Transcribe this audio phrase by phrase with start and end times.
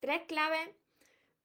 [0.00, 0.68] Tres claves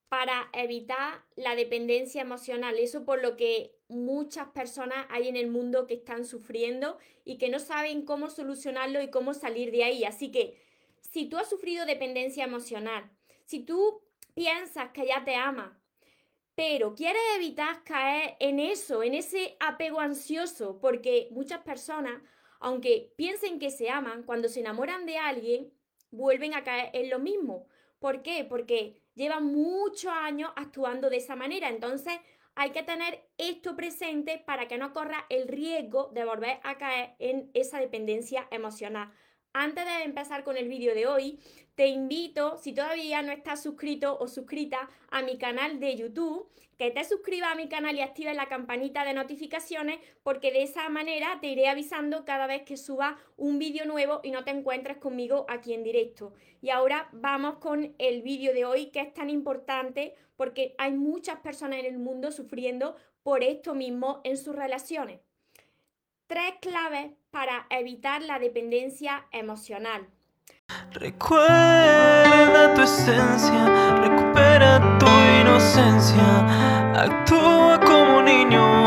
[0.08, 2.78] para evitar la dependencia emocional.
[2.78, 7.48] Eso por lo que muchas personas hay en el mundo que están sufriendo y que
[7.48, 10.04] no saben cómo solucionarlo y cómo salir de ahí.
[10.04, 10.60] Así que
[11.00, 13.10] si tú has sufrido dependencia emocional,
[13.44, 14.02] si tú
[14.34, 15.80] piensas que ya te ama,
[16.54, 22.22] pero quieres evitar caer en eso, en ese apego ansioso, porque muchas personas,
[22.60, 25.72] aunque piensen que se aman, cuando se enamoran de alguien,
[26.10, 27.66] vuelven a caer en lo mismo.
[28.06, 28.44] ¿Por qué?
[28.44, 31.70] Porque llevan muchos años actuando de esa manera.
[31.70, 32.14] Entonces,
[32.54, 37.16] hay que tener esto presente para que no corra el riesgo de volver a caer
[37.18, 39.12] en esa dependencia emocional.
[39.58, 41.38] Antes de empezar con el vídeo de hoy,
[41.76, 46.46] te invito, si todavía no estás suscrito o suscrita a mi canal de YouTube,
[46.76, 50.90] que te suscribas a mi canal y actives la campanita de notificaciones, porque de esa
[50.90, 54.98] manera te iré avisando cada vez que suba un vídeo nuevo y no te encuentres
[54.98, 56.34] conmigo aquí en directo.
[56.60, 61.40] Y ahora vamos con el vídeo de hoy, que es tan importante porque hay muchas
[61.40, 65.25] personas en el mundo sufriendo por esto mismo en sus relaciones.
[66.28, 70.08] Tres claves para evitar la dependencia emocional.
[70.90, 75.06] Recuerda tu esencia, recupera tu
[75.40, 78.86] inocencia, actúa como niño,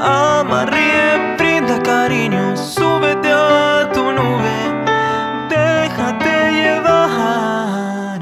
[0.00, 4.56] ama, ríe, brinda cariño, súbete a tu nube,
[5.48, 8.20] déjate llevar,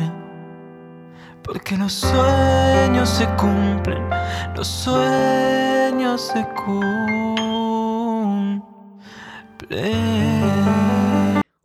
[1.43, 4.09] porque los sueños se cumplen,
[4.57, 7.44] los sueños se cumplen.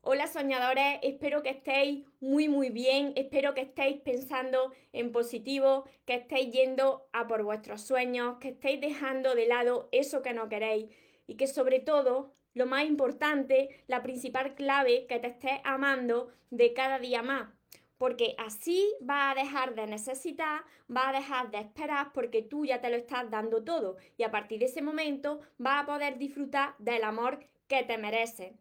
[0.02, 6.16] Hola soñadores, espero que estéis muy muy bien, espero que estéis pensando en positivo, que
[6.16, 10.90] estéis yendo a por vuestros sueños, que estéis dejando de lado eso que no queréis
[11.28, 16.74] y que sobre todo, lo más importante, la principal clave, que te estés amando de
[16.74, 17.50] cada día más.
[17.98, 22.80] Porque así va a dejar de necesitar, va a dejar de esperar porque tú ya
[22.80, 26.76] te lo estás dando todo y a partir de ese momento va a poder disfrutar
[26.80, 28.52] del amor que te mereces.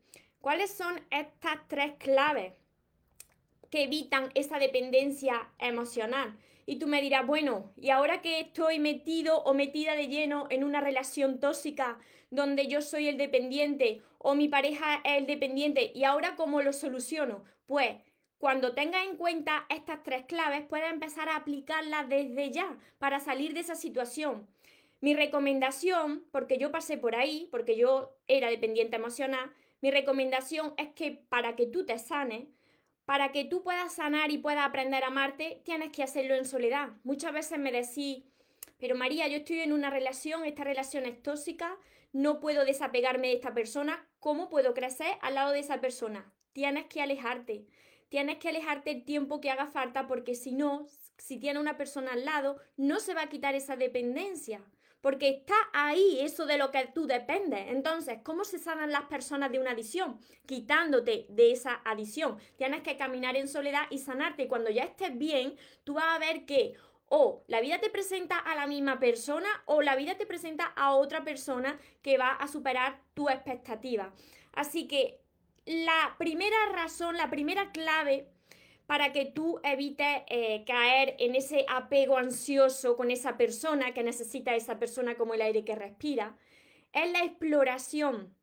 [0.41, 2.53] ¿Cuáles son estas tres claves
[3.71, 6.39] que evitan esa dependencia emocional?
[6.67, 10.63] Y tú me dirás, bueno, y ahora que estoy metido o metida de lleno en
[10.63, 11.99] una relación tóxica
[12.31, 16.75] donde yo soy el dependiente o mi pareja es el dependiente, ¿y ahora cómo lo
[16.75, 17.45] soluciono?
[17.67, 17.97] Pues
[18.37, 23.55] cuando tengas en cuenta estas tres claves, puedes empezar a aplicarlas desde ya para salir
[23.55, 24.47] de esa situación.
[25.01, 30.89] Mi recomendación, porque yo pasé por ahí, porque yo era dependiente emocional, mi recomendación es
[30.89, 32.49] que para que tú te sanes,
[33.05, 36.91] para que tú puedas sanar y puedas aprender a amarte, tienes que hacerlo en soledad.
[37.05, 38.25] Muchas veces me decís,
[38.79, 41.79] pero María, yo estoy en una relación, esta relación es tóxica,
[42.13, 46.33] no puedo desapegarme de esta persona, ¿cómo puedo crecer al lado de esa persona?
[46.53, 47.67] Tienes que alejarte,
[48.09, 50.87] tienes que alejarte el tiempo que haga falta porque si no,
[51.19, 54.65] si tiene una persona al lado, no se va a quitar esa dependencia
[55.01, 57.69] porque está ahí eso de lo que tú dependes.
[57.69, 60.19] Entonces, ¿cómo se sanan las personas de una adicción?
[60.47, 62.39] Quitándote de esa adicción.
[62.57, 64.45] Tienes que caminar en soledad y sanarte.
[64.45, 66.75] Y cuando ya estés bien, tú vas a ver que
[67.11, 70.95] o la vida te presenta a la misma persona o la vida te presenta a
[70.95, 74.13] otra persona que va a superar tu expectativa.
[74.53, 75.21] Así que
[75.65, 78.29] la primera razón, la primera clave
[78.89, 84.55] para que tú evites eh, caer en ese apego ansioso con esa persona que necesita
[84.55, 86.39] esa persona como el aire que respira,
[86.95, 88.35] es la exploración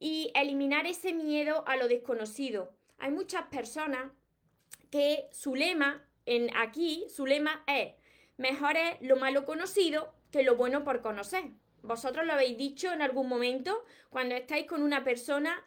[0.00, 2.74] y eliminar ese miedo a lo desconocido.
[2.98, 4.10] Hay muchas personas
[4.90, 7.94] que su lema en aquí, su lema es
[8.38, 11.44] mejor es lo malo conocido que lo bueno por conocer.
[11.82, 15.64] Vosotros lo habéis dicho en algún momento cuando estáis con una persona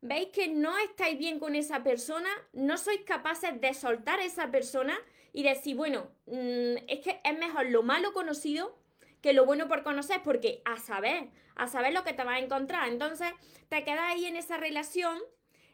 [0.00, 4.50] veis que no estáis bien con esa persona, no sois capaces de soltar a esa
[4.50, 4.98] persona
[5.32, 8.78] y decir, bueno, mm, es que es mejor lo malo conocido
[9.20, 12.44] que lo bueno por conocer, porque a saber, a saber lo que te vas a
[12.44, 12.88] encontrar.
[12.88, 13.28] Entonces,
[13.68, 15.18] te quedas ahí en esa relación,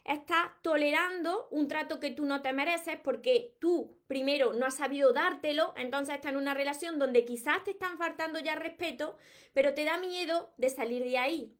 [0.05, 5.13] estás tolerando un trato que tú no te mereces porque tú primero no has sabido
[5.13, 9.17] dártelo, entonces estás en una relación donde quizás te están faltando ya respeto,
[9.53, 11.57] pero te da miedo de salir de ahí.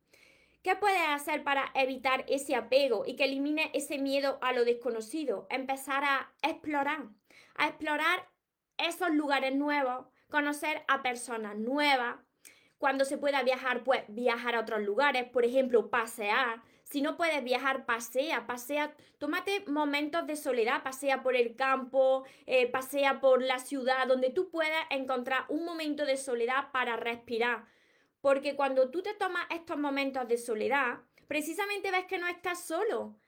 [0.65, 5.47] ¿Qué puedes hacer para evitar ese apego y que elimine ese miedo a lo desconocido?
[5.51, 7.03] Empezar a explorar,
[7.57, 8.31] a explorar
[8.79, 12.17] esos lugares nuevos, conocer a personas nuevas.
[12.79, 16.63] Cuando se pueda viajar, pues viajar a otros lugares, por ejemplo, pasear.
[16.83, 22.71] Si no puedes viajar, pasea, pasea, tómate momentos de soledad, pasea por el campo, eh,
[22.71, 27.67] pasea por la ciudad, donde tú puedas encontrar un momento de soledad para respirar
[28.25, 33.19] porque cuando tú te tomas estos momentos de soledad, precisamente ves que no estás solo.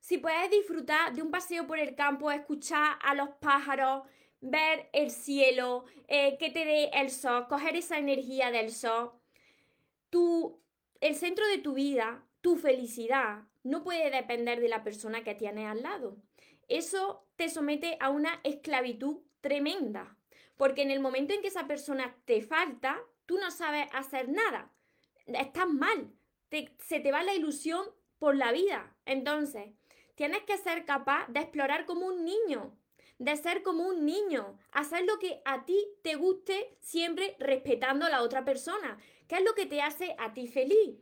[0.00, 4.02] si puedes disfrutar de un paseo por el campo, escuchar a los pájaros,
[4.42, 9.12] ver el cielo, eh, que te dé el sol, coger esa energía del sol,
[10.10, 10.60] tu,
[11.00, 15.66] el centro de tu vida, tu felicidad, no puede depender de la persona que tienes
[15.68, 16.18] al lado.
[16.68, 20.18] Eso te somete a una esclavitud tremenda,
[20.58, 24.72] porque en el momento en que esa persona te falta, tú no sabes hacer nada,
[25.26, 26.12] estás mal,
[26.78, 27.86] se te va la ilusión
[28.18, 28.94] por la vida.
[29.06, 29.72] Entonces,
[30.14, 32.76] tienes que ser capaz de explorar como un niño,
[33.18, 38.10] de ser como un niño, hacer lo que a ti te guste siempre respetando a
[38.10, 38.98] la otra persona,
[39.28, 40.98] ¿Qué es lo que te hace a ti feliz.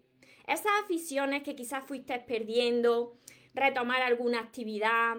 [0.47, 3.17] Esas aficiones que quizás fuiste perdiendo,
[3.55, 5.17] retomar alguna actividad,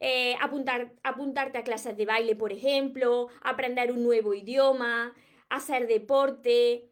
[0.00, 5.14] eh, apuntar, apuntarte a clases de baile, por ejemplo, aprender un nuevo idioma,
[5.52, 6.88] hacer deporte,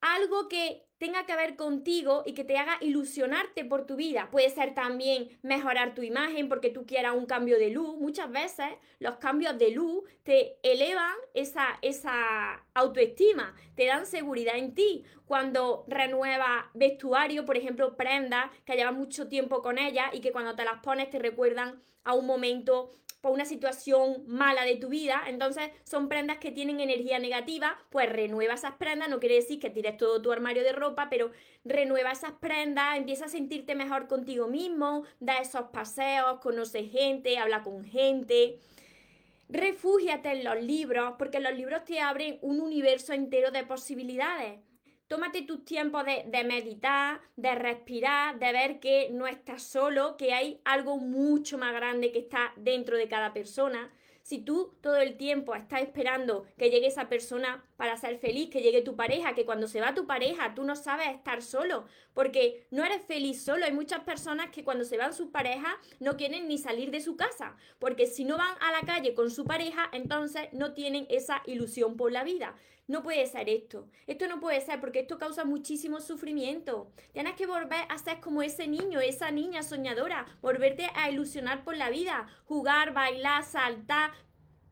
[0.00, 4.28] algo que tenga que ver contigo y que te haga ilusionarte por tu vida.
[4.30, 7.96] Puede ser también mejorar tu imagen porque tú quieras un cambio de luz.
[7.98, 8.66] Muchas veces
[9.00, 15.04] los cambios de luz te elevan esa, esa autoestima, te dan seguridad en ti.
[15.26, 20.54] Cuando renuevas vestuario, por ejemplo, prendas que llevas mucho tiempo con ellas y que cuando
[20.54, 22.90] te las pones te recuerdan a un momento
[23.24, 28.06] por una situación mala de tu vida, entonces son prendas que tienen energía negativa, pues
[28.12, 31.30] renueva esas prendas, no quiere decir que tires todo tu armario de ropa, pero
[31.64, 37.62] renueva esas prendas, empieza a sentirte mejor contigo mismo, da esos paseos, conoce gente, habla
[37.62, 38.58] con gente.
[39.48, 44.60] Refúgiate en los libros, porque los libros te abren un universo entero de posibilidades.
[45.06, 50.32] Tómate tus tiempos de, de, meditar, de respirar, de ver que no estás solo, que
[50.32, 53.92] hay algo mucho más grande que está dentro de cada persona.
[54.24, 58.62] Si tú todo el tiempo estás esperando que llegue esa persona para ser feliz, que
[58.62, 61.84] llegue tu pareja, que cuando se va tu pareja tú no sabes estar solo,
[62.14, 63.66] porque no eres feliz solo.
[63.66, 67.18] Hay muchas personas que cuando se van sus parejas no quieren ni salir de su
[67.18, 71.42] casa, porque si no van a la calle con su pareja, entonces no tienen esa
[71.44, 72.56] ilusión por la vida.
[72.86, 73.88] No puede ser esto.
[74.06, 76.92] Esto no puede ser porque esto causa muchísimo sufrimiento.
[77.12, 81.76] Tienes que volver a ser como ese niño, esa niña soñadora, volverte a ilusionar por
[81.76, 84.12] la vida, jugar, bailar, saltar,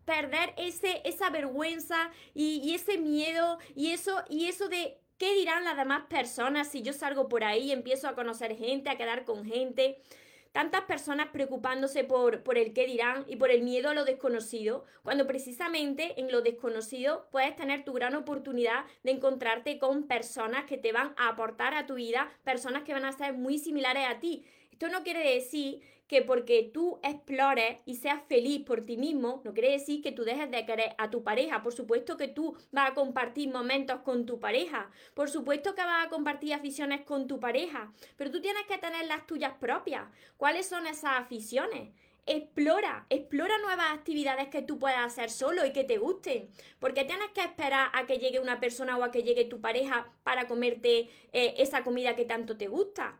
[0.04, 5.64] perder ese, esa vergüenza y, y, ese miedo y eso, y eso de qué dirán
[5.64, 9.24] las demás personas si yo salgo por ahí y empiezo a conocer gente, a quedar
[9.24, 10.02] con gente
[10.52, 14.84] tantas personas preocupándose por, por el qué dirán y por el miedo a lo desconocido,
[15.02, 20.78] cuando precisamente en lo desconocido puedes tener tu gran oportunidad de encontrarte con personas que
[20.78, 24.20] te van a aportar a tu vida, personas que van a ser muy similares a
[24.20, 24.44] ti.
[24.70, 25.80] Esto no quiere decir
[26.12, 30.24] que porque tú explores y seas feliz por ti mismo, no quiere decir que tú
[30.24, 31.62] dejes de querer a tu pareja.
[31.62, 34.90] Por supuesto que tú vas a compartir momentos con tu pareja.
[35.14, 37.94] Por supuesto que vas a compartir aficiones con tu pareja.
[38.18, 40.04] Pero tú tienes que tener las tuyas propias.
[40.36, 41.94] ¿Cuáles son esas aficiones?
[42.26, 46.50] Explora, explora nuevas actividades que tú puedas hacer solo y que te gusten.
[46.78, 50.12] Porque tienes que esperar a que llegue una persona o a que llegue tu pareja
[50.24, 53.18] para comerte eh, esa comida que tanto te gusta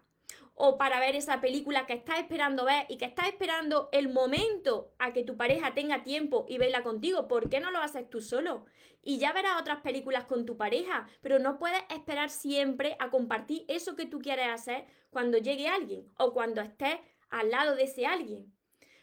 [0.55, 4.93] o para ver esa película que estás esperando ver y que estás esperando el momento
[4.99, 7.27] a que tu pareja tenga tiempo y verla contigo.
[7.29, 8.67] ¿Por qué no lo haces tú solo?
[9.03, 13.65] Y ya verás otras películas con tu pareja, pero no puedes esperar siempre a compartir
[13.69, 16.99] eso que tú quieres hacer cuando llegue alguien o cuando estés
[17.31, 18.53] al lado de ese alguien.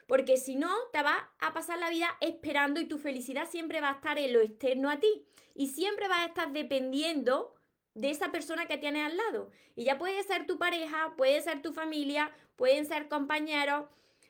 [0.07, 3.90] Porque si no, te vas a pasar la vida esperando y tu felicidad siempre va
[3.90, 5.26] a estar en lo externo a ti.
[5.54, 7.54] Y siempre vas a estar dependiendo
[7.94, 9.52] de esa persona que tienes al lado.
[9.76, 13.86] Y ya puede ser tu pareja, puede ser tu familia, pueden ser compañeros,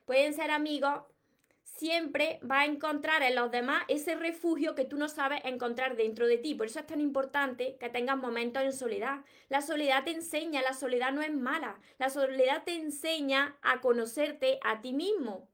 [0.06, 1.04] pueden ser amigos.
[1.64, 6.28] Siempre va a encontrar en los demás ese refugio que tú no sabes encontrar dentro
[6.28, 6.56] de ti.
[6.56, 9.20] Por eso es tan importante que tengas momentos en soledad.
[9.50, 11.80] La soledad te enseña, la soledad no es mala.
[11.98, 15.48] La soledad te enseña a conocerte a ti mismo.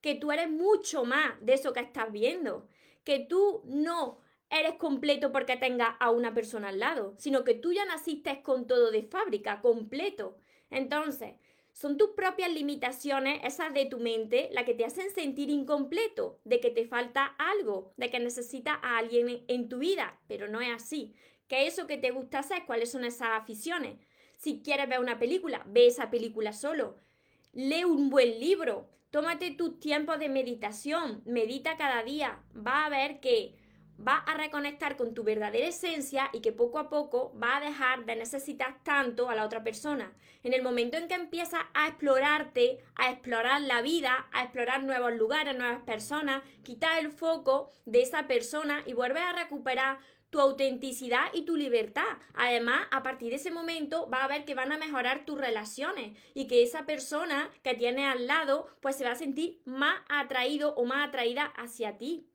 [0.00, 2.68] Que tú eres mucho más de eso que estás viendo.
[3.04, 4.18] Que tú no
[4.50, 8.66] eres completo porque tengas a una persona al lado, sino que tú ya naciste con
[8.66, 10.38] todo de fábrica, completo.
[10.70, 11.34] Entonces,
[11.72, 16.58] son tus propias limitaciones, esas de tu mente, las que te hacen sentir incompleto, de
[16.58, 20.70] que te falta algo, de que necesitas a alguien en tu vida, pero no es
[20.70, 21.14] así.
[21.48, 22.64] ¿Qué es eso que te gusta hacer?
[22.66, 23.98] ¿Cuáles son esas aficiones?
[24.38, 26.96] Si quieres ver una película, ve esa película solo.
[27.52, 28.88] Lee un buen libro.
[29.10, 31.22] Tómate tus tiempos de meditación.
[31.24, 32.42] Medita cada día.
[32.54, 33.54] Va a ver que
[33.98, 38.04] va a reconectar con tu verdadera esencia y que poco a poco va a dejar
[38.04, 40.12] de necesitar tanto a la otra persona.
[40.42, 45.14] En el momento en que empiezas a explorarte, a explorar la vida, a explorar nuevos
[45.14, 49.98] lugares, nuevas personas, quitas el foco de esa persona y vuelves a recuperar
[50.30, 52.18] tu autenticidad y tu libertad.
[52.34, 56.18] Además, a partir de ese momento va a ver que van a mejorar tus relaciones
[56.34, 60.74] y que esa persona que tiene al lado pues se va a sentir más atraído
[60.74, 62.28] o más atraída hacia ti.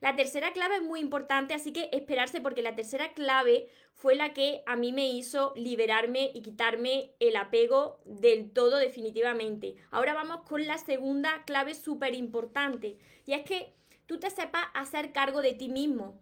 [0.00, 4.32] La tercera clave es muy importante, así que esperarse porque la tercera clave fue la
[4.32, 9.74] que a mí me hizo liberarme y quitarme el apego del todo definitivamente.
[9.90, 13.74] Ahora vamos con la segunda clave súper importante y es que
[14.06, 16.20] tú te sepas hacer cargo de ti mismo.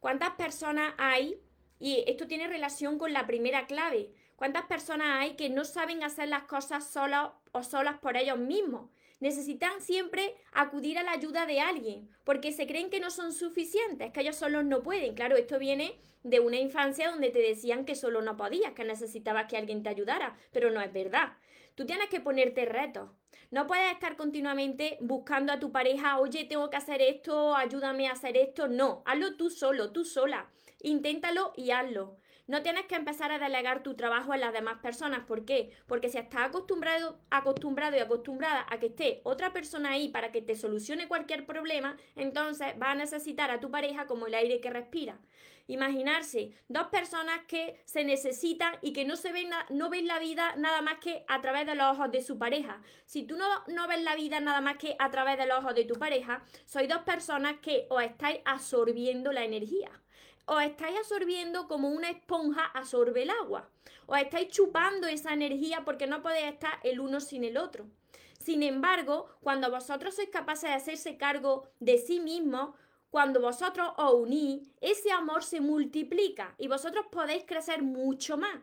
[0.00, 1.38] ¿Cuántas personas hay?
[1.78, 4.12] Y esto tiene relación con la primera clave.
[4.36, 8.88] ¿Cuántas personas hay que no saben hacer las cosas solas o solas por ellos mismos?
[9.20, 14.10] Necesitan siempre acudir a la ayuda de alguien, porque se creen que no son suficientes,
[14.12, 15.14] que ellos solos no pueden.
[15.14, 19.46] Claro, esto viene de una infancia donde te decían que solo no podías, que necesitabas
[19.46, 21.34] que alguien te ayudara, pero no es verdad.
[21.74, 23.10] Tú tienes que ponerte retos.
[23.50, 28.12] No puedes estar continuamente buscando a tu pareja, oye, tengo que hacer esto, ayúdame a
[28.12, 28.68] hacer esto.
[28.68, 30.48] No, hazlo tú solo, tú sola.
[30.82, 32.19] Inténtalo y hazlo.
[32.50, 35.24] No tienes que empezar a delegar tu trabajo a las demás personas.
[35.24, 35.70] ¿Por qué?
[35.86, 40.42] Porque si estás acostumbrado, acostumbrado y acostumbrada a que esté otra persona ahí para que
[40.42, 44.68] te solucione cualquier problema, entonces vas a necesitar a tu pareja como el aire que
[44.68, 45.16] respira.
[45.68, 50.56] Imaginarse dos personas que se necesitan y que no se ven, no ven la vida
[50.56, 52.82] nada más que a través de los ojos de su pareja.
[53.06, 55.76] Si tú no, no ves la vida nada más que a través de los ojos
[55.76, 59.92] de tu pareja, sois dos personas que os estáis absorbiendo la energía
[60.52, 63.70] os estáis absorbiendo como una esponja absorbe el agua.
[64.06, 67.86] Os estáis chupando esa energía porque no podéis estar el uno sin el otro.
[68.40, 72.74] Sin embargo, cuando vosotros sois capaces de hacerse cargo de sí mismos,
[73.10, 78.58] cuando vosotros os unís, ese amor se multiplica y vosotros podéis crecer mucho más.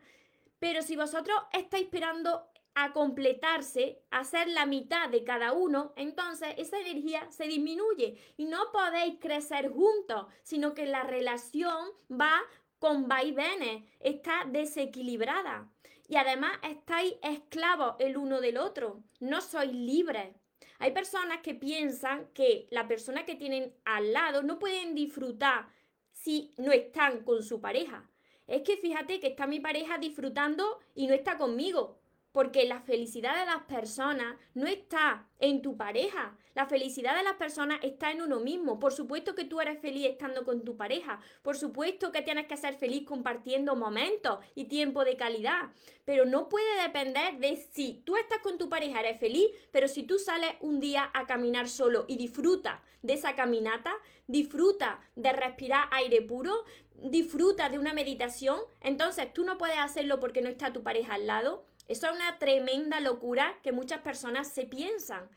[0.60, 6.50] Pero si vosotros estáis esperando a completarse, a ser la mitad de cada uno, entonces
[6.58, 12.40] esa energía se disminuye y no podéis crecer juntos, sino que la relación va
[12.78, 15.68] con vaivenes, está desequilibrada.
[16.08, 20.36] Y además estáis esclavos el uno del otro, no sois libres.
[20.78, 25.68] Hay personas que piensan que la persona que tienen al lado no pueden disfrutar
[26.12, 28.08] si no están con su pareja.
[28.46, 32.00] Es que fíjate que está mi pareja disfrutando y no está conmigo.
[32.38, 36.38] Porque la felicidad de las personas no está en tu pareja.
[36.54, 38.78] La felicidad de las personas está en uno mismo.
[38.80, 41.20] Por supuesto que tú eres feliz estando con tu pareja.
[41.42, 45.72] Por supuesto que tienes que ser feliz compartiendo momentos y tiempo de calidad.
[46.06, 50.04] Pero no puede depender de si tú estás con tu pareja, eres feliz, pero si
[50.04, 53.96] tú sales un día a caminar solo y disfrutas de esa caminata,
[54.28, 56.66] disfruta de respirar aire puro,
[57.02, 61.26] disfruta de una meditación, entonces tú no puedes hacerlo porque no está tu pareja al
[61.26, 65.30] lado eso es una tremenda locura que muchas personas se piensan.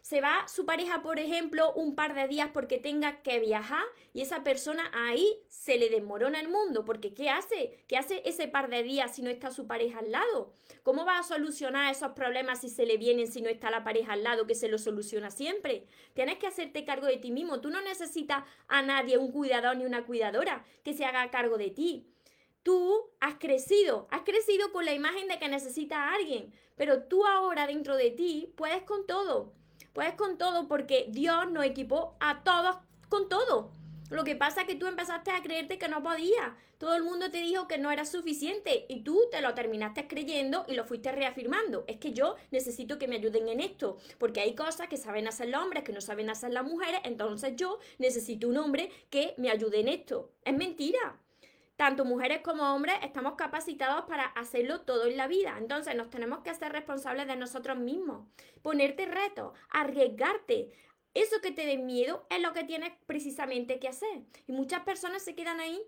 [0.00, 3.82] Se va su pareja, por ejemplo, un par de días porque tenga que viajar
[4.12, 7.84] y esa persona ahí se le desmorona el mundo, porque ¿qué hace?
[7.88, 10.52] ¿Qué hace ese par de días si no está su pareja al lado?
[10.84, 14.12] ¿Cómo va a solucionar esos problemas si se le vienen si no está la pareja
[14.12, 15.88] al lado, que se lo soluciona siempre?
[16.14, 17.60] Tienes que hacerte cargo de ti mismo.
[17.60, 21.70] Tú no necesitas a nadie, un cuidador ni una cuidadora, que se haga cargo de
[21.70, 22.06] ti
[22.66, 27.24] tú has crecido, has crecido con la imagen de que necesitas a alguien, pero tú
[27.24, 29.52] ahora dentro de ti puedes con todo,
[29.92, 33.70] puedes con todo porque Dios nos equipó a todos con todo.
[34.10, 36.54] Lo que pasa es que tú empezaste a creerte que no podías.
[36.78, 40.64] Todo el mundo te dijo que no era suficiente y tú te lo terminaste creyendo
[40.66, 41.84] y lo fuiste reafirmando.
[41.86, 45.50] Es que yo necesito que me ayuden en esto, porque hay cosas que saben hacer
[45.50, 49.50] los hombres que no saben hacer las mujeres, entonces yo necesito un hombre que me
[49.50, 50.32] ayude en esto.
[50.44, 51.20] Es mentira
[51.76, 55.56] tanto mujeres como hombres estamos capacitados para hacerlo todo en la vida.
[55.58, 58.26] Entonces nos tenemos que hacer responsables de nosotros mismos,
[58.62, 60.72] ponerte retos, arriesgarte.
[61.14, 64.22] Eso que te dé miedo es lo que tienes precisamente que hacer.
[64.46, 65.80] Y muchas personas se quedan ahí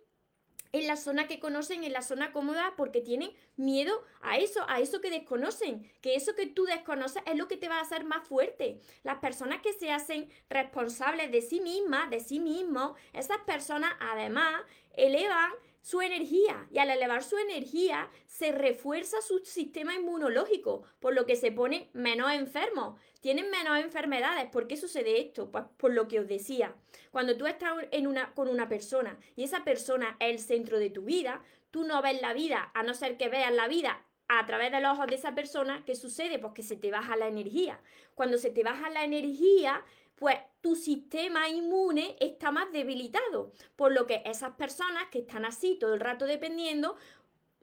[0.73, 4.81] en la zona que conocen, en la zona cómoda, porque tienen miedo a eso, a
[4.81, 8.05] eso que desconocen, que eso que tú desconoces es lo que te va a hacer
[8.05, 8.81] más fuerte.
[9.03, 14.63] Las personas que se hacen responsables de sí mismas, de sí mismos, esas personas además
[14.95, 15.53] elevan
[15.89, 21.35] su energía y al elevar su energía se refuerza su sistema inmunológico, por lo que
[21.35, 24.51] se pone menos enfermo, tienen menos enfermedades.
[24.51, 25.51] ¿Por qué sucede esto?
[25.51, 26.75] Pues por lo que os decía.
[27.11, 30.91] Cuando tú estás en una, con una persona y esa persona es el centro de
[30.91, 34.45] tu vida, tú no ves la vida, a no ser que veas la vida a
[34.45, 36.39] través de los ojos de esa persona, ¿qué sucede?
[36.39, 37.81] Pues que se te baja la energía.
[38.15, 39.83] Cuando se te baja la energía,
[40.19, 45.77] pues tu sistema inmune está más debilitado, por lo que esas personas que están así
[45.79, 46.97] todo el rato dependiendo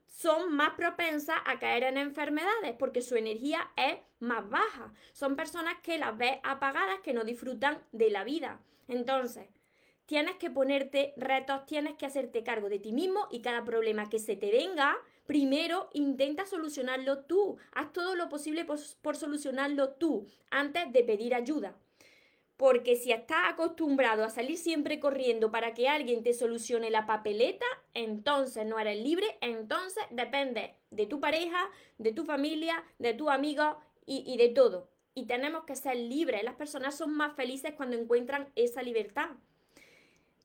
[0.06, 4.94] son más propensas a caer en enfermedades porque su energía es más baja.
[5.12, 8.60] Son personas que las ves apagadas, que no disfrutan de la vida.
[8.88, 9.46] Entonces,
[10.06, 14.18] tienes que ponerte retos, tienes que hacerte cargo de ti mismo y cada problema que
[14.18, 14.96] se te venga,
[15.26, 17.58] primero intenta solucionarlo tú.
[17.72, 21.76] Haz todo lo posible por, por solucionarlo tú antes de pedir ayuda.
[22.56, 27.66] Porque si estás acostumbrado a salir siempre corriendo para que alguien te solucione la papeleta,
[27.92, 33.78] entonces no eres libre, entonces depende de tu pareja, de tu familia, de tu amigo
[34.06, 34.90] y, y de todo.
[35.14, 36.44] Y tenemos que ser libres.
[36.44, 39.30] Las personas son más felices cuando encuentran esa libertad.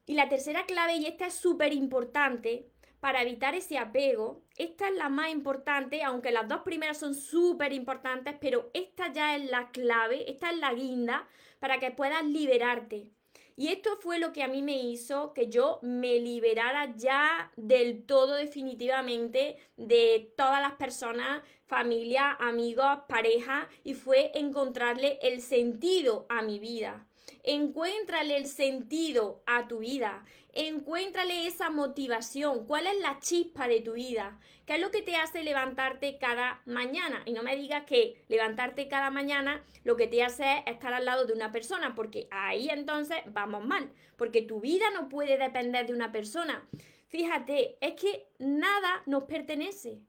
[0.06, 4.44] Y la tercera clave, y esta es súper importante, para evitar ese apego.
[4.56, 9.36] Esta es la más importante, aunque las dos primeras son súper importantes, pero esta ya
[9.36, 11.27] es la clave, esta es la guinda
[11.62, 13.12] para que puedas liberarte.
[13.56, 18.08] Y esto fue lo que a mí me hizo que yo me liberara ya del
[18.08, 26.41] todo definitivamente de todas las personas, familia, amigos, pareja, y fue encontrarle el sentido a
[26.41, 27.06] mi vida.
[27.44, 30.25] Encuéntrale el sentido a tu vida.
[30.53, 32.65] Encuéntrale esa motivación.
[32.65, 34.39] ¿Cuál es la chispa de tu vida?
[34.72, 37.24] ¿Qué es lo que te hace levantarte cada mañana?
[37.25, 41.04] Y no me digas que levantarte cada mañana lo que te hace es estar al
[41.04, 45.88] lado de una persona, porque ahí entonces vamos mal, porque tu vida no puede depender
[45.88, 46.66] de una persona.
[47.10, 50.00] Fíjate, es que nada nos pertenece.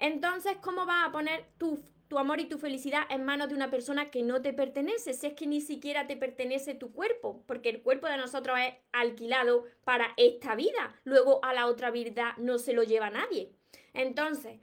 [0.00, 3.70] Entonces, ¿cómo vas a poner tu tu amor y tu felicidad en manos de una
[3.70, 7.70] persona que no te pertenece, si es que ni siquiera te pertenece tu cuerpo, porque
[7.70, 12.58] el cuerpo de nosotros es alquilado para esta vida, luego a la otra vida no
[12.58, 13.54] se lo lleva nadie.
[13.92, 14.60] Entonces,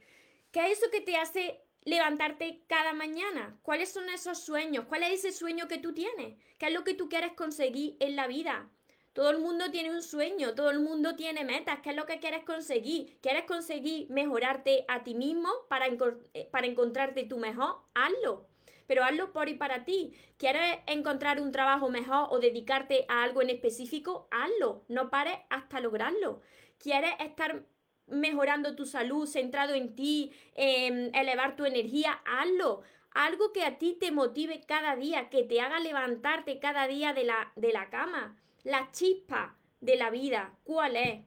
[0.52, 3.58] ¿qué es eso que te hace levantarte cada mañana?
[3.62, 4.86] ¿Cuáles son esos sueños?
[4.86, 6.36] ¿Cuál es ese sueño que tú tienes?
[6.58, 8.70] ¿Qué es lo que tú quieres conseguir en la vida?
[9.12, 11.80] Todo el mundo tiene un sueño, todo el mundo tiene metas.
[11.82, 13.18] ¿Qué es lo que quieres conseguir?
[13.20, 17.80] ¿Quieres conseguir mejorarte a ti mismo para, eh, para encontrarte tú mejor?
[17.94, 18.46] Hazlo.
[18.86, 20.14] Pero hazlo por y para ti.
[20.36, 24.28] ¿Quieres encontrar un trabajo mejor o dedicarte a algo en específico?
[24.30, 24.84] Hazlo.
[24.88, 26.40] No pares hasta lograrlo.
[26.78, 27.64] ¿Quieres estar
[28.10, 32.20] mejorando tu salud, centrado en ti, elevar tu energía?
[32.24, 37.12] Hazlo algo que a ti te motive cada día, que te haga levantarte cada día
[37.12, 38.36] de la, de la cama.
[38.62, 41.24] La chispa de la vida, ¿cuál es?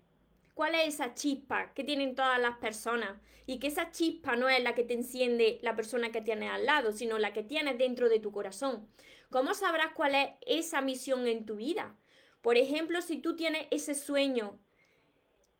[0.54, 3.20] ¿Cuál es esa chispa que tienen todas las personas?
[3.46, 6.66] Y que esa chispa no es la que te enciende la persona que tienes al
[6.66, 8.88] lado, sino la que tienes dentro de tu corazón.
[9.30, 11.98] ¿Cómo sabrás cuál es esa misión en tu vida?
[12.42, 14.60] Por ejemplo, si tú tienes ese sueño,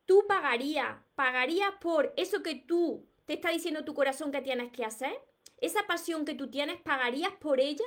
[0.06, 4.86] tú pagarías, pagarías por eso que tú te está diciendo tu corazón que tienes que
[4.86, 5.14] hacer,
[5.58, 7.86] esa pasión que tú tienes, pagarías por ella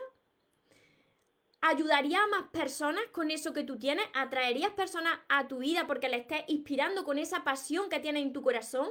[1.61, 6.09] ayudaría a más personas con eso que tú tienes, atraerías personas a tu vida porque
[6.09, 8.89] le estés inspirando con esa pasión que tienes en tu corazón.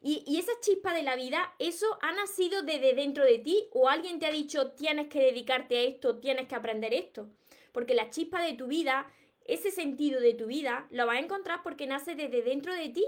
[0.00, 3.88] Y, y, esa chispa de la vida, eso ha nacido desde dentro de ti o
[3.88, 7.28] alguien te ha dicho tienes que dedicarte a esto, tienes que aprender esto.
[7.72, 9.10] Porque la chispa de tu vida,
[9.48, 13.06] ese sentido de tu vida, lo vas a encontrar porque nace desde dentro de ti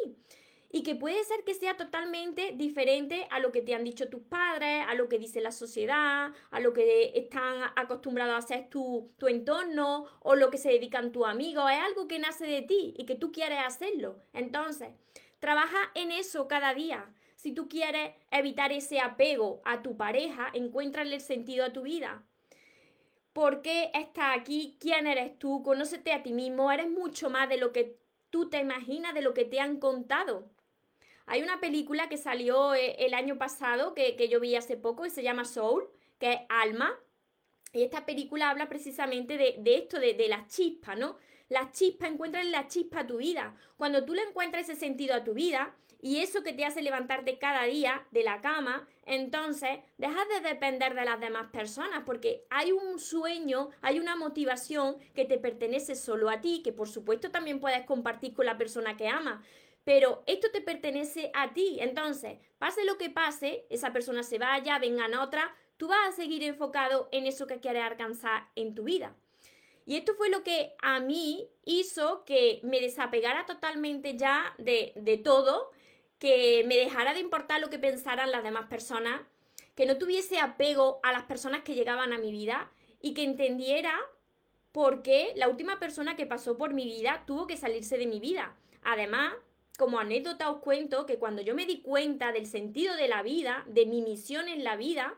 [0.72, 4.22] y que puede ser que sea totalmente diferente a lo que te han dicho tus
[4.22, 9.10] padres, a lo que dice la sociedad, a lo que están acostumbrados a hacer tu,
[9.18, 11.70] tu entorno o lo que se dedican tus amigos.
[11.70, 14.22] Es algo que nace de ti y que tú quieres hacerlo.
[14.32, 14.90] Entonces,
[15.40, 17.12] trabaja en eso cada día.
[17.34, 22.22] Si tú quieres evitar ese apego a tu pareja, encuéntrale el sentido a tu vida.
[23.32, 24.76] ¿Por qué estás aquí?
[24.80, 25.62] ¿Quién eres tú?
[25.62, 26.72] Conócete a ti mismo.
[26.72, 27.96] Eres mucho más de lo que
[28.30, 30.48] tú te imaginas, de lo que te han contado.
[31.26, 35.10] Hay una película que salió eh, el año pasado, que, yo vi hace poco, y
[35.10, 35.88] se llama Soul,
[36.18, 36.98] que es Alma.
[37.72, 41.16] Y esta película habla precisamente de, esto, de, la chispa, ¿no?
[41.48, 43.54] La chispa, encuentra la chispa a tu vida.
[43.76, 47.38] Cuando tú le encuentras ese sentido a tu vida y eso que te hace levantarte
[47.38, 52.72] cada día de la cama, entonces dejas de depender de las demás personas porque hay
[52.72, 57.60] un sueño, hay una motivación que te pertenece solo a ti, que por supuesto también
[57.60, 59.44] puedes compartir con la persona que amas
[59.84, 61.78] pero esto te pertenece a ti.
[61.80, 66.42] Entonces, pase lo que pase, esa persona se vaya, vengan otra, tú vas a seguir
[66.42, 69.16] enfocado en eso que quieres alcanzar en tu vida.
[69.86, 75.16] Y esto fue lo que a mí hizo que me desapegara totalmente ya de, de
[75.16, 75.70] todo,
[76.20, 79.22] que me dejara de importar lo que pensaran las demás personas,
[79.74, 83.92] que no tuviese apego a las personas que llegaban a mi vida y que entendiera
[84.70, 88.20] por qué la última persona que pasó por mi vida tuvo que salirse de mi
[88.20, 88.54] vida.
[88.82, 89.32] Además,
[89.78, 93.64] como anécdota os cuento que cuando yo me di cuenta del sentido de la vida,
[93.66, 95.14] de mi misión en la vida,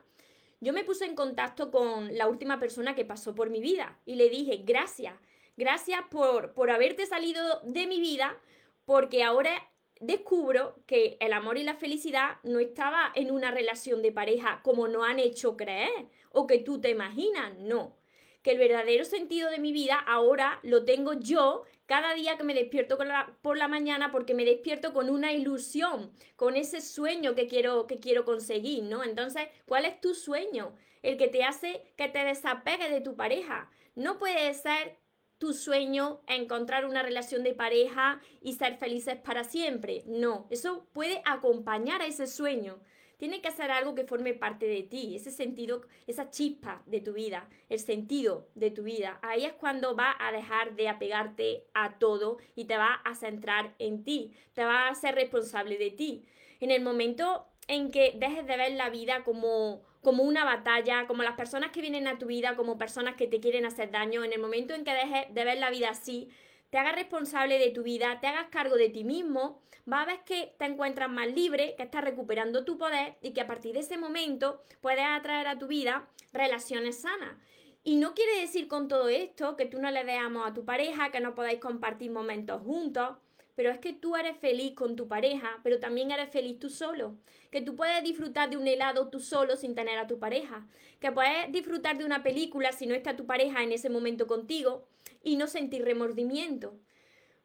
[0.61, 4.15] yo me puse en contacto con la última persona que pasó por mi vida y
[4.15, 5.17] le dije, gracias,
[5.57, 8.39] gracias por, por haberte salido de mi vida,
[8.85, 9.69] porque ahora
[10.03, 14.89] descubro que el amor y la felicidad no estaba en una relación de pareja como
[14.89, 17.97] nos han hecho creer o que tú te imaginas, no
[18.43, 22.55] que el verdadero sentido de mi vida ahora lo tengo yo cada día que me
[22.55, 22.99] despierto
[23.41, 28.01] por la mañana porque me despierto con una ilusión, con ese sueño que quiero, que
[28.01, 29.05] quiero conseguir, ¿no?
[29.05, 30.75] Entonces, ¿cuál es tu sueño?
[31.03, 33.71] El que te hace que te desapegues de tu pareja.
[33.95, 34.97] No puede ser
[35.43, 40.05] tu sueño encontrar una relación de pareja y ser felices para siempre.
[40.07, 42.79] No, eso puede acompañar a ese sueño.
[43.17, 47.15] Tiene que ser algo que forme parte de ti, ese sentido, esa chispa de tu
[47.15, 49.19] vida, el sentido de tu vida.
[49.21, 53.75] Ahí es cuando va a dejar de apegarte a todo y te va a centrar
[53.81, 56.25] en ti, te va a ser responsable de ti.
[56.61, 61.23] En el momento en que dejes de ver la vida como como una batalla, como
[61.23, 64.33] las personas que vienen a tu vida, como personas que te quieren hacer daño, en
[64.33, 66.29] el momento en que dejes de ver la vida así,
[66.71, 70.25] te hagas responsable de tu vida, te hagas cargo de ti mismo, vas a ver
[70.25, 73.81] que te encuentras más libre, que estás recuperando tu poder y que a partir de
[73.81, 77.37] ese momento puedes atraer a tu vida relaciones sanas.
[77.85, 81.11] Y no quiere decir con todo esto que tú no le veamos a tu pareja,
[81.11, 83.19] que no podáis compartir momentos juntos,
[83.55, 87.17] pero es que tú eres feliz con tu pareja, pero también eres feliz tú solo.
[87.51, 90.67] Que tú puedes disfrutar de un helado tú solo sin tener a tu pareja.
[91.01, 94.87] Que puedes disfrutar de una película si no está tu pareja en ese momento contigo
[95.23, 96.79] y no sentir remordimiento.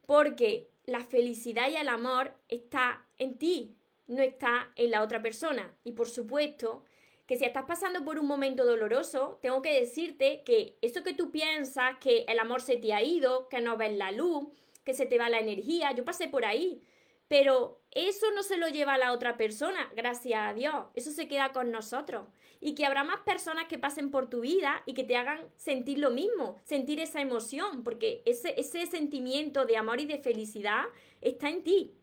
[0.06, 3.76] Porque la felicidad y el amor está en ti,
[4.08, 5.76] no está en la otra persona.
[5.84, 6.86] Y por supuesto
[7.28, 11.30] que si estás pasando por un momento doloroso, tengo que decirte que eso que tú
[11.30, 14.48] piensas, que el amor se te ha ido, que no ves la luz,
[14.88, 16.82] que se te va la energía, yo pasé por ahí,
[17.28, 21.28] pero eso no se lo lleva a la otra persona, gracias a Dios, eso se
[21.28, 22.30] queda con nosotros.
[22.62, 26.00] Y que habrá más personas que pasen por tu vida y que te hagan sentir
[26.00, 30.86] lo mismo, sentir esa emoción, porque ese, ese sentimiento de amor y de felicidad
[31.20, 31.94] está en ti.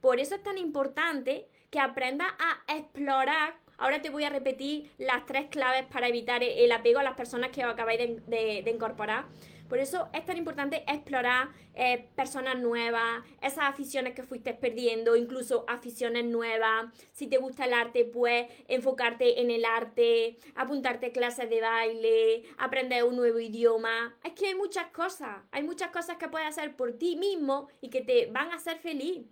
[0.00, 5.26] Por eso es tan importante que aprendas a explorar Ahora te voy a repetir las
[5.26, 9.24] tres claves para evitar el apego a las personas que os acabáis de, de incorporar.
[9.72, 15.64] Por eso es tan importante explorar eh, personas nuevas, esas aficiones que fuiste perdiendo, incluso
[15.66, 16.92] aficiones nuevas.
[17.12, 22.42] Si te gusta el arte, pues enfocarte en el arte, apuntarte a clases de baile,
[22.58, 24.14] aprender un nuevo idioma.
[24.22, 27.88] Es que hay muchas cosas, hay muchas cosas que puedes hacer por ti mismo y
[27.88, 29.22] que te van a hacer feliz.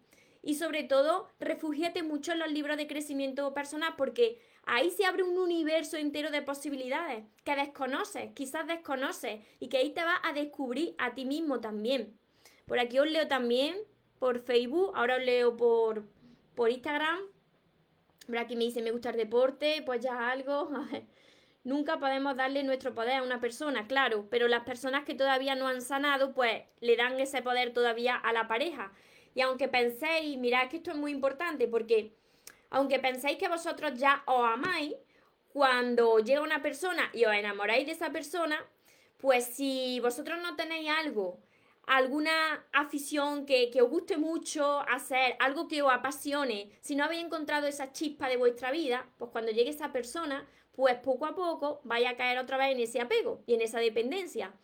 [0.42, 4.38] Y sobre todo, refúgiate mucho en los libros de crecimiento personal porque
[4.72, 9.90] Ahí se abre un universo entero de posibilidades que desconoces, quizás desconoces, y que ahí
[9.90, 12.16] te vas a descubrir a ti mismo también.
[12.66, 13.76] Por aquí os leo también
[14.20, 16.04] por Facebook, ahora os leo por,
[16.54, 17.18] por Instagram.
[18.28, 20.70] Por aquí me dice, me gusta el deporte, pues ya algo.
[21.64, 25.66] Nunca podemos darle nuestro poder a una persona, claro, pero las personas que todavía no
[25.66, 28.92] han sanado, pues le dan ese poder todavía a la pareja.
[29.34, 32.19] Y aunque penséis, mirad que esto es muy importante porque
[32.70, 34.94] aunque penséis que vosotros ya os amáis,
[35.52, 38.64] cuando llega una persona y os enamoráis de esa persona,
[39.18, 41.40] pues si vosotros no tenéis algo,
[41.86, 47.66] alguna afición que, os guste mucho hacer, algo que os apasione, si no habéis encontrado
[47.66, 52.10] esa chispa de vuestra vida, pues cuando llegue esa persona, pues poco a poco vaya
[52.10, 54.54] a caer otra vez en ese apego y en esa dependencia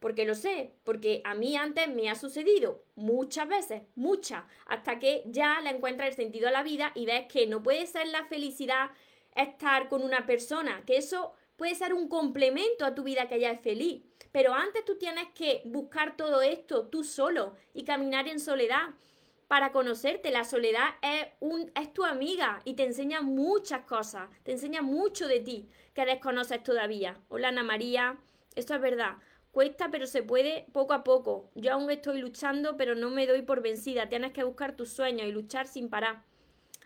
[0.00, 5.22] porque lo sé, porque a mí antes me ha sucedido muchas veces, muchas, hasta que
[5.26, 8.24] ya le encuentras el sentido a la vida y ves que no puede ser la
[8.24, 8.90] felicidad
[9.34, 13.50] estar con una persona, que eso puede ser un complemento a tu vida que ya
[13.50, 14.02] es feliz.
[14.32, 18.90] Pero antes tú tienes que buscar todo esto tú solo y caminar en soledad
[19.48, 20.30] para conocerte.
[20.30, 25.28] La soledad es, un, es tu amiga y te enseña muchas cosas, te enseña mucho
[25.28, 27.18] de ti que desconoces todavía.
[27.28, 28.18] Hola Ana María,
[28.54, 29.16] esto es verdad.
[29.56, 31.48] Cuesta, pero se puede poco a poco.
[31.54, 34.06] Yo aún estoy luchando, pero no me doy por vencida.
[34.06, 36.24] Tienes que buscar tus sueños y luchar sin parar.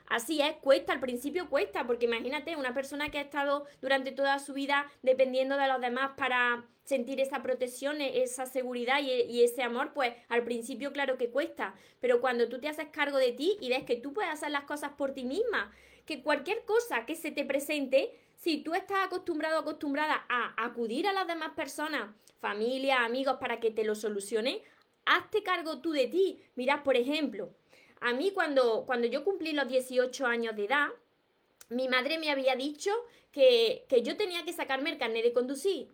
[0.06, 4.38] Así es, cuesta, al principio cuesta, porque imagínate una persona que ha estado durante toda
[4.38, 9.42] su vida dependiendo de los demás para sentir esa protección, e-, esa seguridad y, y,
[9.42, 13.32] ese amor, pues al principio claro que cuesta, pero cuando tú te haces cargo de
[13.32, 15.72] ti y ves que tú puedes hacer las cosas por ti misma,
[16.06, 21.12] que cualquier cosa que se te presente, si tú estás acostumbrado acostumbrada a acudir a
[21.12, 24.62] las demás personas, familia, amigos, para que te lo solucione,
[25.04, 26.42] hazte cargo tú de ti.
[26.56, 27.50] Mirad, por ejemplo,
[28.00, 30.88] a mí cuando, cuando yo cumplí los 18 años de edad,
[31.68, 32.90] mi madre me había dicho
[33.30, 35.88] que, yo tenía que sacarme el carnet de conducir.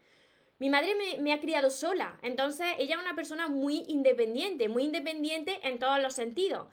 [0.58, 4.84] Mi madre me, me, ha criado sola, entonces ella es una persona muy independiente, muy
[4.84, 6.68] independiente en todos los sentidos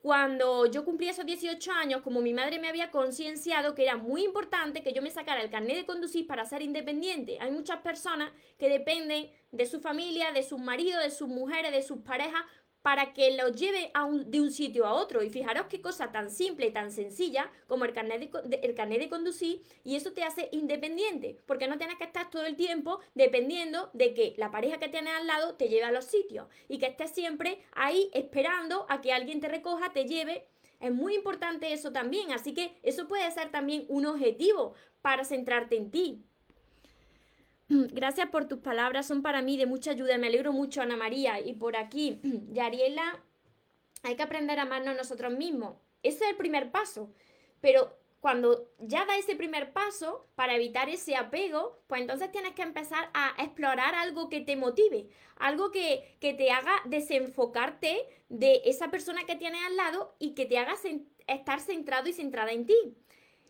[0.00, 4.24] cuando yo cumplí esos 18 años, como mi madre me había concienciado que era muy
[4.24, 7.38] importante que yo me sacara el carnet de conducir para ser independiente.
[7.40, 11.82] Hay muchas personas que dependen de su familia, de sus maridos, de sus mujeres, de
[11.82, 12.42] sus parejas
[12.82, 13.90] para que los lleve
[14.26, 15.22] de un sitio a otro.
[15.22, 19.08] Y fijaros qué cosa tan simple, tan sencilla como el carnet de, el carnet de
[19.08, 23.90] conducir y eso te hace independiente, porque no tienes que estar todo el tiempo dependiendo
[23.92, 26.86] de que la pareja que tienes al lado te lleve a los sitios y que
[26.86, 30.46] estés siempre ahí esperando a que alguien te recoja, te lleve.
[30.80, 35.76] Es muy importante eso también, así que eso puede ser también un objetivo para centrarte
[35.76, 36.27] en ti.
[37.92, 40.18] Gracias por tus palabras, son para mí de mucha ayuda.
[40.18, 41.40] Me alegro mucho, Ana María.
[41.40, 42.20] Y por aquí,
[42.52, 43.22] Yariela,
[44.02, 45.74] hay que aprender a amarnos nosotros mismos.
[46.02, 47.12] Ese es el primer paso.
[47.60, 52.62] Pero cuando ya da ese primer paso para evitar ese apego, pues entonces tienes que
[52.62, 58.90] empezar a explorar algo que te motive, algo que, que te haga desenfocarte de esa
[58.90, 60.74] persona que tienes al lado y que te haga
[61.26, 62.96] estar centrado y centrada en ti.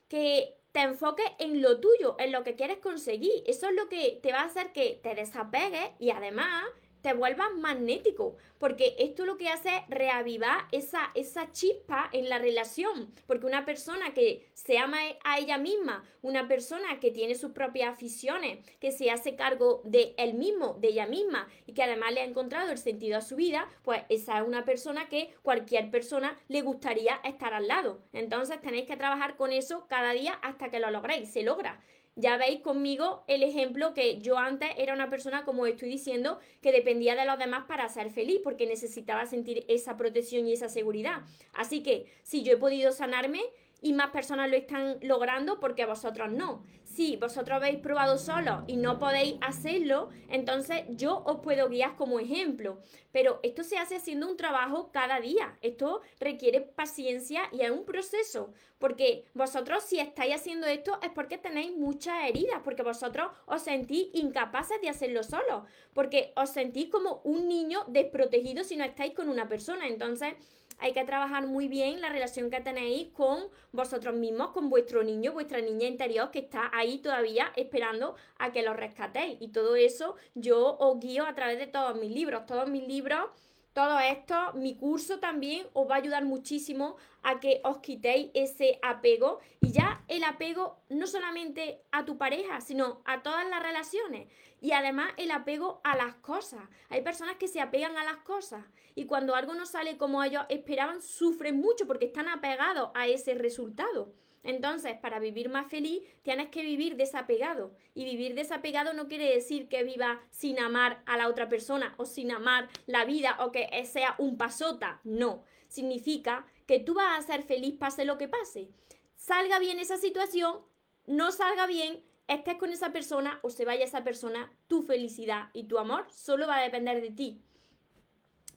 [0.09, 3.42] Que te enfoques en lo tuyo, en lo que quieres conseguir.
[3.46, 6.64] Eso es lo que te va a hacer que te desapegues y además
[7.02, 12.38] te vuelvas magnético, porque esto lo que hace es reavivar esa, esa chispa en la
[12.38, 17.52] relación, porque una persona que se ama a ella misma, una persona que tiene sus
[17.52, 22.12] propias aficiones, que se hace cargo de él mismo, de ella misma, y que además
[22.12, 25.90] le ha encontrado el sentido a su vida, pues esa es una persona que cualquier
[25.90, 28.00] persona le gustaría estar al lado.
[28.12, 31.80] Entonces tenéis que trabajar con eso cada día hasta que lo logréis, se logra.
[32.18, 36.72] Ya veis conmigo el ejemplo que yo antes era una persona, como estoy diciendo, que
[36.72, 41.22] dependía de los demás para ser feliz, porque necesitaba sentir esa protección y esa seguridad.
[41.52, 43.40] Así que si yo he podido sanarme,
[43.80, 46.64] y más personas lo están logrando porque vosotros no.
[46.84, 52.18] Si vosotros habéis probado solo y no podéis hacerlo, entonces yo os puedo guiar como
[52.18, 52.78] ejemplo.
[53.12, 55.56] Pero esto se hace haciendo un trabajo cada día.
[55.60, 58.52] Esto requiere paciencia y es un proceso.
[58.78, 64.08] Porque vosotros si estáis haciendo esto es porque tenéis muchas heridas, porque vosotros os sentís
[64.14, 69.28] incapaces de hacerlo solo, porque os sentís como un niño desprotegido si no estáis con
[69.28, 69.86] una persona.
[69.86, 70.34] Entonces
[70.78, 75.32] hay que trabajar muy bien la relación que tenéis con vosotros mismos, con vuestro niño,
[75.32, 79.38] vuestra niña interior que está ahí todavía esperando a que lo rescatéis.
[79.40, 82.46] Y todo eso yo os guío a través de todos mis libros.
[82.46, 83.30] Todos mis libros
[83.78, 88.80] todo esto, mi curso también os va a ayudar muchísimo a que os quitéis ese
[88.82, 94.26] apego y ya el apego no solamente a tu pareja, sino a todas las relaciones
[94.60, 96.60] y además el apego a las cosas.
[96.88, 100.44] Hay personas que se apegan a las cosas y cuando algo no sale como ellos
[100.48, 104.12] esperaban, sufren mucho porque están apegados a ese resultado.
[104.42, 107.74] Entonces, para vivir más feliz, tienes que vivir desapegado.
[107.94, 112.06] Y vivir desapegado no quiere decir que viva sin amar a la otra persona o
[112.06, 115.00] sin amar la vida o que sea un pasota.
[115.04, 115.44] No.
[115.68, 118.70] Significa que tú vas a ser feliz pase lo que pase.
[119.16, 120.60] Salga bien esa situación,
[121.06, 125.64] no salga bien, estés con esa persona o se vaya esa persona, tu felicidad y
[125.64, 127.42] tu amor solo va a depender de ti.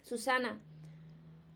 [0.03, 0.59] Susana,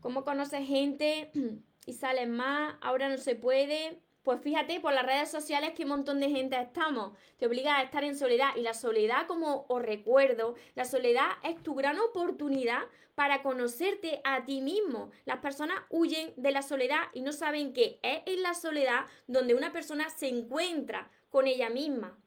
[0.00, 1.30] ¿cómo conoces gente
[1.86, 2.74] y sales más?
[2.80, 4.00] Ahora no se puede.
[4.22, 7.16] Pues fíjate, por las redes sociales qué montón de gente estamos.
[7.36, 8.56] Te obliga a estar en soledad.
[8.56, 12.80] Y la soledad, como os recuerdo, la soledad es tu gran oportunidad
[13.14, 15.10] para conocerte a ti mismo.
[15.26, 19.54] Las personas huyen de la soledad y no saben que es en la soledad donde
[19.54, 22.18] una persona se encuentra con ella misma.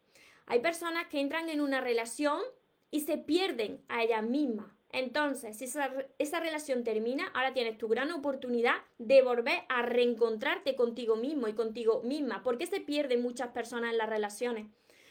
[0.45, 2.39] Hay personas que entran en una relación
[2.91, 4.67] y se pierden a ellas mismas.
[4.91, 11.15] Entonces, si esa, relación termina, ahora tienes tu gran oportunidad de volver a reencontrarte contigo
[11.15, 12.43] mismo y contigo misma.
[12.43, 14.67] ¿Por qué se pierden muchas personas en las relaciones?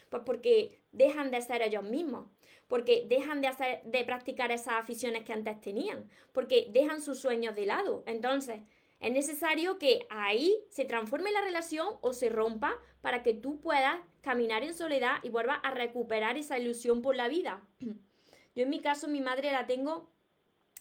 [0.09, 2.25] Pues porque dejan de ser ellos mismos,
[2.69, 3.49] porque dejan de,
[3.83, 8.03] de practicar esas aficiones que antes tenían, porque dejan sus sueños de lado.
[8.05, 8.61] Entonces,
[8.99, 13.99] es necesario que ahí se transforme la relación o se rompa para que tú puedas
[14.21, 17.61] caminar en soledad y vuelvas a recuperar esa ilusión por la vida.
[18.55, 20.09] Yo en mi caso, mi madre la tengo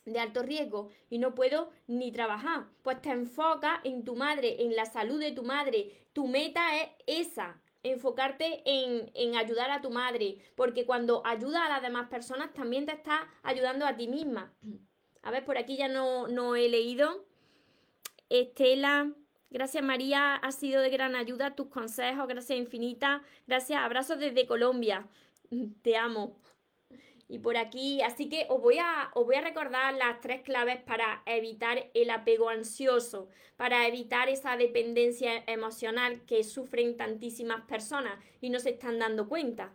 [0.04, 2.66] de alto riesgo y no puedo ni trabajar.
[2.82, 6.08] Pues te enfoca en tu madre, en la salud de tu madre.
[6.12, 11.68] Tu meta es esa, enfocarte en, en, ayudar a tu madre, porque cuando ayuda a
[11.68, 14.52] las demás personas también te está ayudando a ti misma.
[15.22, 17.27] A ver, por aquí ya no, no he leído.
[18.30, 19.12] Estela,
[19.50, 25.06] gracias María, ha sido de gran ayuda tus consejos, gracias infinita, gracias, abrazos desde Colombia,
[25.82, 26.36] te amo.
[27.30, 30.80] Y por aquí, así que os voy, a, os voy a recordar las tres claves
[30.82, 38.48] para evitar el apego ansioso, para evitar esa dependencia emocional que sufren tantísimas personas y
[38.48, 39.74] no se están dando cuenta.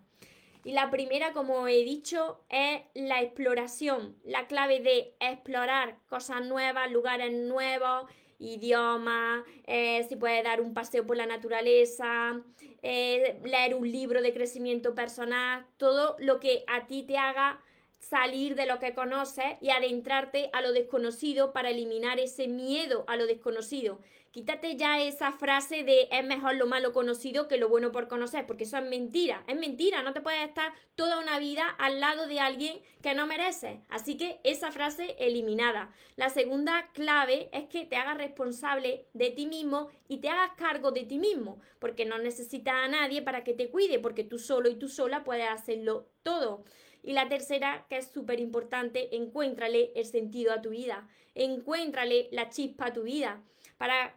[0.64, 6.90] Y la primera, como he dicho, es la exploración, la clave de explorar cosas nuevas,
[6.90, 8.10] lugares nuevos,
[8.44, 12.42] idiomas, eh, si puedes dar un paseo por la naturaleza,
[12.82, 17.62] eh, leer un libro de crecimiento personal, todo lo que a ti te haga
[18.10, 23.16] salir de lo que conoces y adentrarte a lo desconocido para eliminar ese miedo a
[23.16, 24.00] lo desconocido.
[24.34, 28.48] Quítate ya esa frase de es mejor lo malo conocido que lo bueno por conocer,
[28.48, 32.26] porque eso es mentira, es mentira, no te puedes estar toda una vida al lado
[32.26, 33.78] de alguien que no mereces.
[33.90, 35.94] Así que esa frase eliminada.
[36.16, 40.92] La segunda clave es que te hagas responsable de ti mismo y te hagas cargo
[40.92, 44.68] de ti mismo, porque no necesitas a nadie para que te cuide, porque tú solo
[44.68, 46.64] y tú sola puedes hacerlo todo.
[47.04, 52.50] Y la tercera, que es súper importante, encuéntrale el sentido a tu vida, encuéntrale la
[52.50, 53.44] chispa a tu vida.
[53.78, 54.16] Para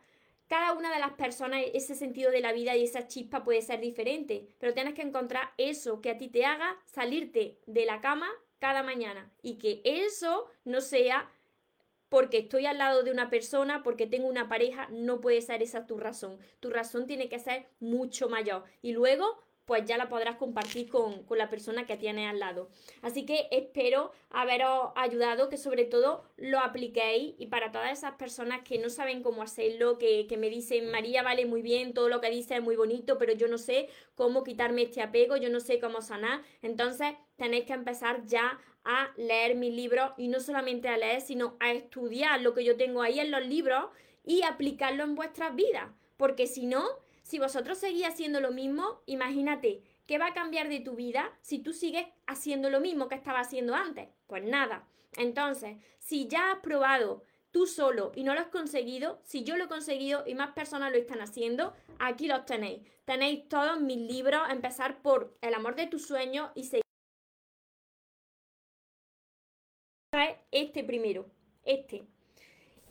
[0.49, 3.81] cada una de las personas ese sentido de la vida y esa chispa puede ser
[3.81, 8.29] diferente, pero tienes que encontrar eso que a ti te haga salirte de la cama
[8.61, 11.29] cada mañana y que eso no sea
[12.09, 15.87] porque estoy al lado de una persona, porque tengo una pareja, no puede ser esa
[15.87, 16.39] tu razón.
[16.61, 18.63] Tu razón tiene que ser mucho mayor.
[18.81, 22.69] Y luego pues ya la podrás compartir con, la persona que tienes al lado.
[23.03, 28.61] Así que espero haberos ayudado, que sobre todo lo apliquéis y para todas esas personas
[28.63, 32.21] que no saben cómo hacerlo, que, que me dicen, María, vale muy bien, todo lo
[32.21, 35.61] que dice es muy bonito, pero yo no sé cómo quitarme este apego, yo no
[35.61, 40.89] sé cómo sanar, entonces tenéis que empezar ya a leer mis libros y no solamente
[40.89, 43.87] a leer, sino a estudiar lo que yo tengo ahí en los libros
[44.25, 46.85] y aplicarlo en vuestras vidas, porque si no,
[47.27, 51.59] si vosotros seguís haciendo lo mismo, imagínate, ¿qué va a cambiar de tu vida si
[51.59, 54.09] tú sigues haciendo lo mismo que estabas haciendo antes?
[54.29, 54.87] Pues nada.
[55.17, 59.65] Entonces, si ya has probado tú solo y no lo has conseguido, si yo lo
[59.65, 62.83] he conseguido y más personas lo están haciendo, aquí los tenéis.
[63.05, 66.83] Tenéis todos mis libros, empezar por El amor de tus sueños y seguir.
[70.53, 71.27] Este primero,
[71.65, 72.07] este.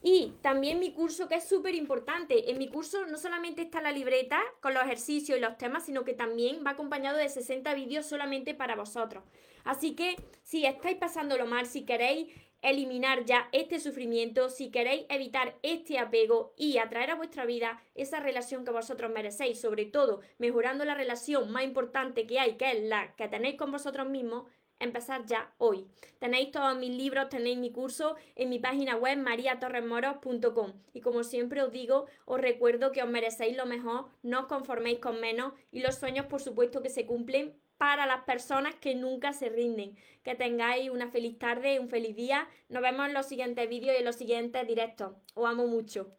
[0.07, 2.51] Y también mi curso, que es súper importante.
[2.51, 6.03] En mi curso no solamente está la libreta con los ejercicios y los temas, sino
[6.03, 9.23] que también va acompañado de 60 vídeos solamente para vosotros.
[9.63, 15.55] Así que si estáis pasándolo mal, si queréis eliminar ya este sufrimiento, si queréis evitar
[15.63, 20.85] este apego y atraer a vuestra vida esa relación que vosotros merecéis, sobre todo mejorando
[20.85, 24.43] la relación más importante que hay, que es la que tenéis con vosotros mismos,
[24.79, 25.87] empezar ya hoy.
[26.19, 31.61] Tenéis todos mis libros, tenéis mi curso en mi página web mariatorremoros.com y como siempre
[31.61, 35.81] os digo, os recuerdo que os merecéis lo mejor, no os conforméis con menos y
[35.81, 39.97] los sueños por supuesto que se cumplen para las personas que nunca se rinden.
[40.23, 42.47] Que tengáis una feliz tarde, un feliz día.
[42.69, 45.13] Nos vemos en los siguientes vídeos y en los siguientes directos.
[45.33, 46.15] Os amo mucho.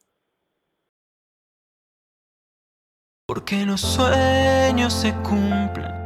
[3.26, 6.05] Porque los sueños se cumplen